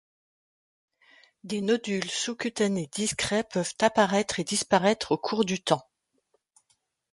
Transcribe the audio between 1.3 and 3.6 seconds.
Des nodules sous-cutanés discrets